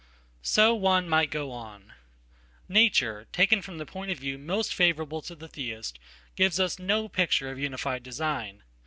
[0.41, 1.93] So one might go on.
[2.67, 5.99] Nature taken from the point of view mostfavorable to the Theist
[6.35, 8.63] gives us no picture of unified design.